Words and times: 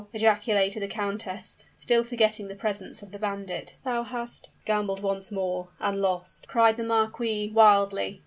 ejaculated 0.13 0.79
the 0.81 0.87
countess, 0.87 1.57
still 1.75 2.03
forgetting 2.03 2.47
the 2.47 2.55
presence 2.55 3.03
of 3.03 3.11
the 3.11 3.19
bandit: 3.19 3.75
"thou 3.83 4.01
hast" 4.01 4.49
"Gambled 4.65 5.03
once 5.03 5.31
more 5.31 5.69
and 5.79 6.01
lost!" 6.01 6.47
cried 6.47 6.75
the 6.77 6.83
marquis 6.83 7.51
wildly. 7.51 8.19